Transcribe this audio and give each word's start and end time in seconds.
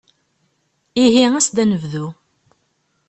Ihi 1.03 1.25
as-d 1.39 1.57
ad 1.63 1.67
nebdu. 1.69 2.07